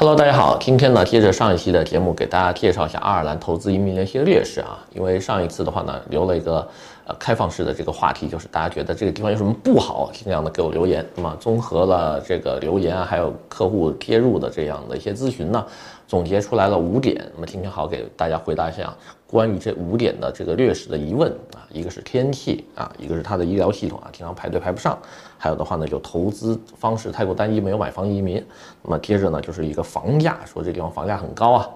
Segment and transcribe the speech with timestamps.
[0.00, 4.78] Hello，大家好，今天呢，接着上一期的节目，给大家介绍一下爱尔兰投资移民的一些劣势啊。
[4.94, 6.66] 因为上一次的话呢，留了一个
[7.06, 11.04] 呃开放式的这个话题，就是大家觉得这个地方有什么不好，尽量的给我留言。
[11.14, 15.64] 那么综合了这个留言啊，还有客户贴入的这样的一些咨询呢，
[16.06, 17.24] 总结出来了五点。
[17.34, 18.94] 那么今天好给大家回答一下
[19.26, 24.98] 关于这五点的这个劣势的疑问啊，一个是天气啊，一个是它的医疗系统啊，经常排队排不上。
[25.38, 28.44] 还有的话呢，就投资方式太过单一，没有买房移民。
[28.82, 31.68] 那么接着呢，就是一个房价，说这地方房价很高啊。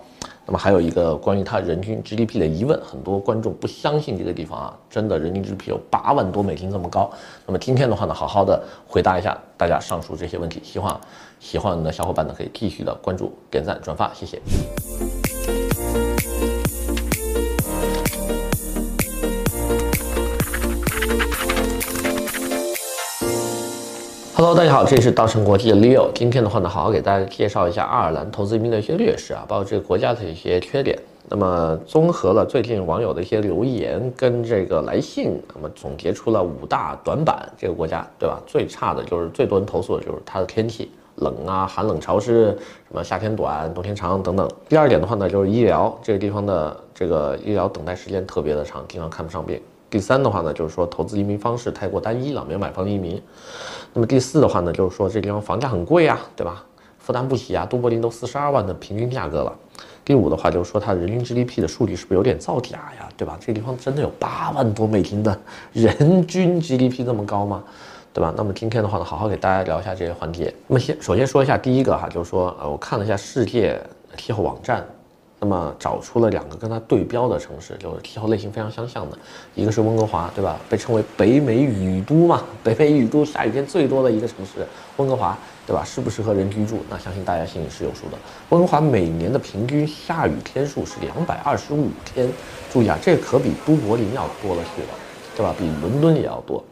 [0.46, 7.10] 那么还有一个关于它人均 GDP 的疑问，很多观众不相信这个地方啊，真的人均 GDP 有八万多美金这么高。
[7.46, 10.60] 那么今天的话呢，好好的回答一下大家上述这些问题。
[10.62, 11.00] 希望
[11.40, 14.40] 喜欢的小伙伴呢，可以继续的关注、点赞、转发，谢谢。
[24.36, 26.10] Hello，大家好，这里是稻城国际的 Leo。
[26.12, 30.98] 今天的话呢，好好给大家介绍一下爱尔兰投资移民的一些劣势啊，包括这个国家的一些缺点。
[31.28, 37.48] 那么综合了最近网友的一些留言跟这个来信，那么总结出了五大短板。
[37.56, 38.42] 这个国家对吧？
[38.44, 42.46] 最差的就是最多人投诉的就是它的天气冷啊，寒冷潮湿，
[42.88, 44.50] 什么夏天短，冬天长等等。
[44.68, 49.60] 第二点的话呢，就是医疗，这个地方的这个医疗等待时间特别的长，经常看不上病。
[49.94, 53.22] 第三的话呢，就是说投资移民方式太过单一了，没有买房移民。
[53.92, 56.64] 那么第四的话呢，就是说这地方房价很贵啊，对吧？
[56.98, 59.56] 负担不起啊，都柏林都四十二万的平均价格了。
[60.04, 63.38] 第五的话就是说它人均 GDP 的数据是不是有点造假呀，对吧？
[63.40, 65.38] 这地方真的有八万多美金的
[65.72, 67.62] 人均 GDP 这么高吗？
[68.12, 68.34] 对吧？
[68.36, 70.52] 那么今天的话呢，好好给大家聊一下这些环节。
[70.66, 73.80] 那么先首先说一下第一个哈，就是说呃，我看了一下世界
[74.16, 74.84] 气候网站。
[75.44, 79.18] 那么找出了两个跟它对标的城市，就是气候类型非常相像的，
[79.54, 80.58] 一个是温哥华，对吧？
[80.70, 85.84] 被称为北美雨都嘛， 北美雨都下雨天最多的一个城市，温哥华，对吧？
[85.84, 86.78] 适不适合人居住？
[86.88, 88.16] 那相信大家心里是有数的。
[88.48, 92.26] 温哥华每年的平均下雨天数是两百二十五天，
[92.72, 94.88] 注意啊，这可比都柏林要多了去了，
[95.36, 95.54] 对吧？
[95.58, 96.64] 比伦敦也要多。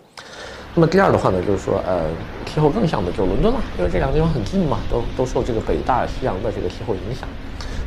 [0.75, 2.09] 那么第二的话呢，就是说，呃，
[2.47, 7.29] 气候更像的就是伦敦了，因为这两个地方很近嘛，都都受这个北大西洋的这个气候影响。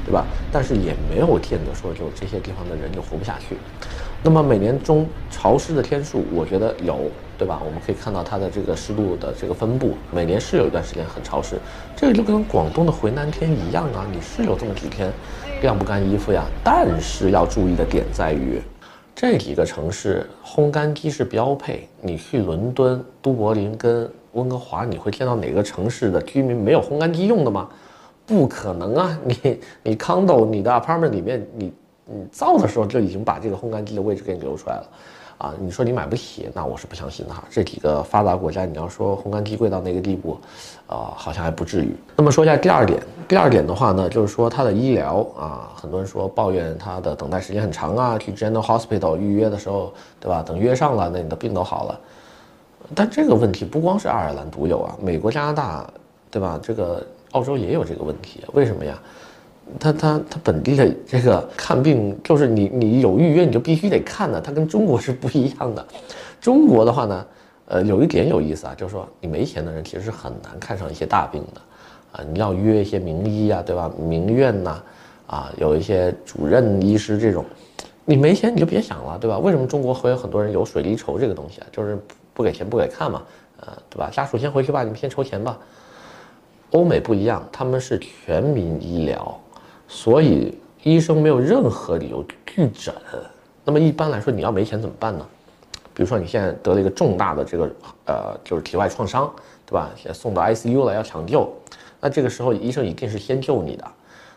[0.05, 0.25] 对吧？
[0.51, 3.57] 但是也没有见得说就这些地方的人就活不下去。
[4.23, 6.97] 那么每年中潮湿的天数，我觉得有，
[7.37, 7.61] 对吧？
[7.63, 11.57] 我们可以看到它的这个湿度的这个分布，每年是有一段时间很潮湿。
[11.95, 15.11] 这个就跟广东的回南天一样啊，你是有这么几天
[15.61, 16.45] 晾不干衣服呀。
[16.63, 18.59] 但是要注意的点在于，
[19.15, 21.87] 这几个城市烘干机是标配。
[22.01, 27.69] 你去伦敦、都柏林跟温哥华，你会见到哪个城市的居民没有烘干机用的吗？
[28.25, 29.19] 不可能啊！
[29.23, 31.73] 你你 condo 你的 apartment 里面，你
[32.05, 34.87] 你造的时候就已经把这个烘干机的位置给你留出来了，
[35.37, 37.43] 啊，你说你买不起，那我是不相信的哈。
[37.51, 40.39] 这几个发达国家，你要说烘干机贵到那个地步，
[40.87, 41.95] 啊，好像还不至于。
[42.15, 50.41] 那么说一下第二点，第二点的话呢，就是说它的医疗啊，很多人说抱怨它的等待时间很长啊，去 General Hospital 预约的时候，对吧？
[50.41, 51.99] 等约上了，那你的病都好了。
[52.95, 55.87] 但这个问题不光是爱尔兰独有啊，美国、加拿大，
[56.31, 56.59] 对吧？
[56.63, 57.05] 这个。
[57.35, 58.97] 澳洲也有这个问题，为什么呀？
[59.77, 65.85] 他他他本地的这个看病，就是你你有预约你就必须得看的，它跟中国是不一样的。
[66.39, 67.25] 中国的话呢，
[67.65, 71.61] 呃，有一点有意思啊，就是说你没钱的人其实是很难看上一些大病的，
[72.13, 73.91] 啊，你要约一些名医啊，对吧？
[73.97, 74.83] 名院呐，
[75.27, 77.43] 啊，有一些主任医师这种，
[78.05, 79.39] 你没钱你就别想了，对吧？
[79.39, 81.67] 为什么中国会有很多人有水滴筹这个东西啊？
[81.71, 81.97] 就是
[82.33, 83.23] 不给钱不给看嘛，
[83.61, 84.11] 呃，对吧？
[84.13, 85.57] 家属先回去吧，你们先筹钱吧。
[86.71, 89.39] 欧美不一样，他们是全民医疗，
[89.87, 92.93] 所以医生没有任何理由拒诊。
[93.63, 95.25] 那么一般来说，你要没钱怎么办呢？
[95.93, 97.71] 比如说你现在得了一个重大的这个
[98.05, 99.33] 呃，就是体外创伤，
[99.65, 99.89] 对吧？
[99.95, 101.49] 现在送到 ICU 了，要抢救，
[102.01, 103.87] 那这个时候医生一定是先救你的，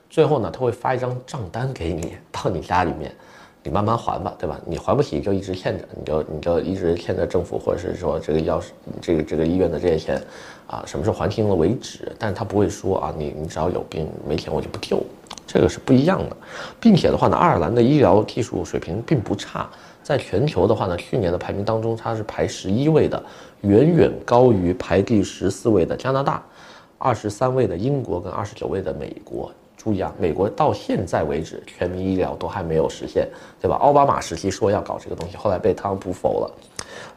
[0.08, 3.12] 最后呢，他会发一张账单给你到你家里面。
[3.68, 4.58] 你慢慢还吧，对吧？
[4.64, 8.62] 你还不起就一直欠着，你就你就一直欠着政府或者是说这个药
[8.98, 10.22] 这个这个医院的这些钱，
[10.66, 12.10] 啊，什么时候还清了为止。
[12.18, 15.02] 但是他不会说啊，你你只要有病没钱我就不救，
[15.46, 16.36] 这个是不一样的。
[16.80, 19.68] 并且的话呢，爱尔兰的医疗技术水平并不差，
[20.02, 23.22] 在全球的话呢，去年的排名当中它是排十一位的，
[23.60, 26.42] 远远高于排第十四位的加拿大，
[26.96, 29.52] 二十三位的英国跟二十九位的美国。
[29.78, 33.28] 注意啊，美国到现在为止全民医疗都还没有实现，
[33.62, 33.76] 对吧？
[33.76, 36.50] 奥巴马时期说要搞这个东西，后来被特朗普否了。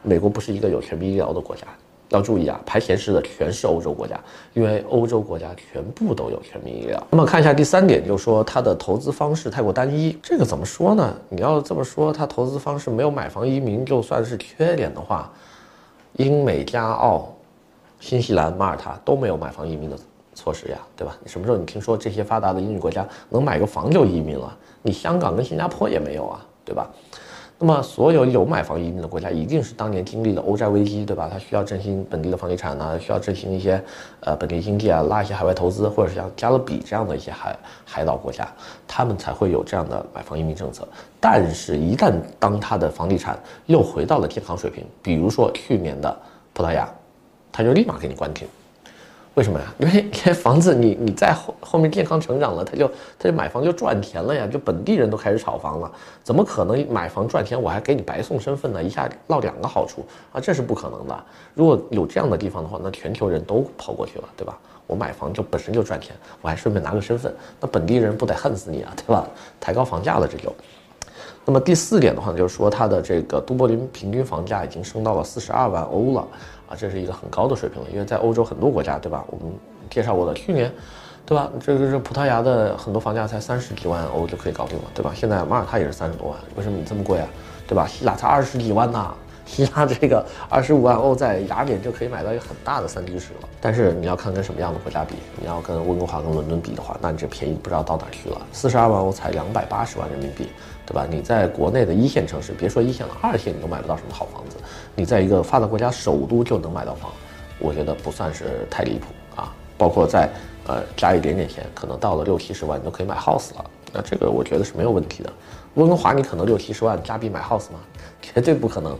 [0.00, 1.66] 美国不是一个有全民医疗的国家，
[2.10, 4.18] 要注意啊，排前十的全是欧洲国家，
[4.54, 7.04] 因为欧洲国家全部都有全民医疗。
[7.10, 11.14] 那么看一下第三点，就是说它的投资方式太过单一，这个怎么说呢？
[11.28, 15.30] 你要这么说，它投资方式没有买房移民就算是缺点的话，
[16.14, 17.28] 英美加澳、
[17.98, 19.96] 新西兰、马耳他都没有买房移民的
[20.34, 21.16] 措施呀，对吧？
[21.22, 24.56] 你什么时候你听说这些发达的英语国家能买个房就移民了？
[24.82, 26.90] 你香港跟新加坡也没有啊，对吧？
[27.58, 31.28] 那么所有有买房移民的国家，一定是当年经历了欧债危机，对吧？
[31.32, 33.80] 它需要振兴本地的房地产呢，需要振兴一些
[34.18, 38.48] 呃本地经济啊，拉一些海外投资，或者是像加勒比这样的一些海海岛国家，
[38.88, 40.88] 他们才会有这样的买房移民政策。
[41.20, 46.16] 但是，一旦当它的房地产又回到了健康水平，比如说去年的
[46.52, 46.88] 葡萄牙，
[47.52, 48.48] 它就立马给你关停。
[49.34, 49.66] 为什么呀？
[49.80, 52.86] 因为因为房子你你在后后面健康成长了，他就
[53.18, 55.90] 他就买房就赚钱了呀，就本地人都开始炒房了，
[56.22, 58.82] 怎么可能买房赚钱我还给你白送身份呢？
[58.82, 61.24] 一下落两个好处啊，这是不可能的。
[61.54, 64.58] 如果有这样的地方的话，那全球人都跑过去了，对吧？
[64.86, 69.26] 我买房就本身就赚钱，我还顺便拿个身份，那本地人不得恨死你啊，对吧？
[69.58, 70.54] 抬高房价了这就。
[71.44, 76.26] 那么第四点的话呢，就是说它的这个都柏林平均房价已经升到了四十二万欧了。
[76.68, 79.22] 啊，这是一个很高的水平了，因为在欧洲很多国家，对吧？
[79.28, 79.52] 我们
[79.90, 80.72] 介绍过的，去年，
[81.26, 81.50] 对吧？
[81.60, 85.12] 这个是葡萄牙的很多房价才三十几万欧就可以搞定了，对吧？
[85.14, 87.28] 现在马耳他也是三十多万，为什么你这么贵啊？
[87.66, 87.86] 对吧？
[87.86, 89.12] 希腊才二十几万呐，
[89.52, 93.48] 希腊这个二十五万欧在雅典就可以买到一个很大的三居室了。
[93.60, 100.48] 但是你要看跟什么样的国家比，你要跟温哥华跟伦敦比的话，那你这便宜不知道到哪去了，四十二万欧才两百八十万人民币。
[100.84, 101.06] 对吧？
[101.08, 104.56] 你在国内的一线城市，别说一线了，二线你都买不到什么好房子。
[104.96, 107.10] 你在一个发达国家首都就能买到房，
[107.60, 109.06] 我觉得不算是太离谱
[109.36, 109.54] 啊。
[109.78, 110.28] 包括在
[110.66, 113.64] 呃加一点点钱，可能到了六七十万，你都可以买 house 了。
[113.92, 115.32] 那这个我觉得是没有问题的。
[115.74, 117.78] 温哥华你可能六七十万加币买 house 吗？
[118.20, 118.98] 绝对不可能。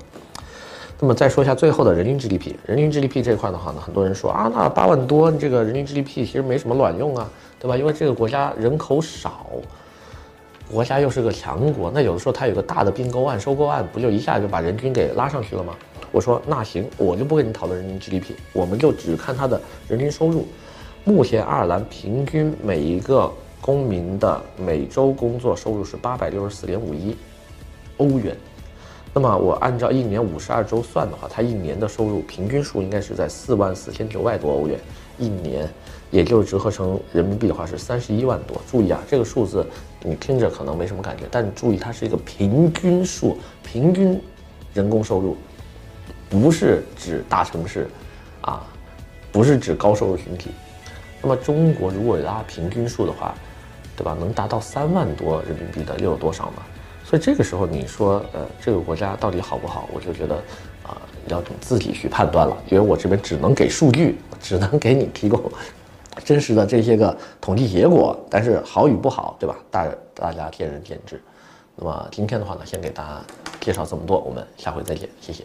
[1.05, 7.29] 那么再说一下最后的人均 GDP，人均 GDP 这块的话呢，很多人说啊，那八万多，这个人均 GDP 其实没什么卵用啊，
[7.59, 7.77] 对吧？
[7.77, 9.49] 因为这个国家人口少。
[10.71, 15.75] 国家又是个强国，那有的时候它有个大的并购案、收购案，不就一下就把人均给拉上去了吗？
[16.13, 20.47] 我说那行，我就不跟你讨论人均 GDP，我们就只看它的人均收入。
[21.03, 23.29] 目前爱尔兰平均每一个
[23.61, 27.17] 公民的每周工作收入是八百六十四点五一
[27.97, 28.37] 欧元。
[29.15, 34.79] 那么我按照一年五十二周算的话，它一年的收入平均数应该是在四万四千九百多欧元
[35.19, 35.69] 一年。
[36.11, 38.61] 也就是折合成人民币的话是三十一万多。
[38.71, 39.67] 注意啊，这个数字
[40.03, 44.21] 你听着可能没什么感觉，但注意它是一个平均数，平均
[44.75, 45.35] 人工收入，
[46.29, 47.89] 不是指大城市，
[48.43, 48.63] 啊，
[49.33, 50.51] 不是指高收入群体。
[51.23, 53.35] 那么中国如果拉平均数的话，
[53.97, 54.15] 对吧？
[54.21, 56.63] 能达到三万多人民币的又有多少呢？
[57.13, 59.87] 所以这个时候你说，呃，这个国家到底好不好？
[59.93, 60.35] 我就觉得
[60.83, 65.39] 啊，要你自己去判断了，因为我这边只能给数据，只能给你提供。
[66.25, 69.55] 真实的这些个统计结果，但是好与不好，对吧？
[69.71, 71.21] 大大家见仁见智。
[71.77, 73.21] 那么今天的话呢，先给大家
[73.61, 75.45] 介绍这么多，我们下回再见，谢谢。